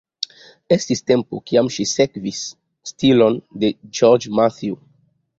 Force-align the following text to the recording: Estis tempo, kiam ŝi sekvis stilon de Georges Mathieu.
Estis 0.75 1.01
tempo, 1.09 1.41
kiam 1.49 1.67
ŝi 1.75 1.83
sekvis 1.91 2.39
stilon 2.91 3.37
de 3.65 3.69
Georges 3.99 4.33
Mathieu. 4.41 4.81